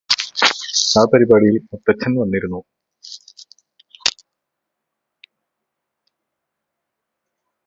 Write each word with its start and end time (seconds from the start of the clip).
ആ 0.95 1.03
പരിപാടിയില് 1.05 1.59
മുത്തച്ഛന് 1.67 2.17
വന്നിരുന്നു 2.21 2.61